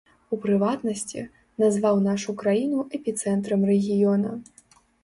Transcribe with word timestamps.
У 0.35 0.37
прыватнасці, 0.45 1.25
назваў 1.65 2.01
нашу 2.09 2.35
краіну 2.43 2.79
эпіцэнтрам 3.01 3.61
рэгіёна. 3.73 4.39